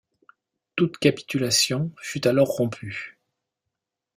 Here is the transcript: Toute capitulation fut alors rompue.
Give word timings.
Toute 0.75 0.97
capitulation 0.97 1.91
fut 2.01 2.27
alors 2.27 2.47
rompue. 2.47 3.19